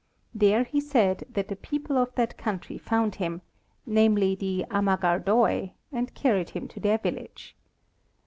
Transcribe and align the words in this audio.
There 0.33 0.63
he 0.63 0.81
said 0.81 1.25
that 1.29 1.47
the 1.47 1.55
people 1.55 1.95
of 1.95 2.15
that 2.15 2.35
country 2.35 2.79
found 2.79 3.13
him, 3.17 3.41
namely 3.85 4.33
the 4.33 4.65
Amagardoi, 4.71 5.73
and 5.91 6.15
carried 6.15 6.49
him 6.49 6.67
to 6.69 6.79
their 6.79 6.97
village. 6.97 7.55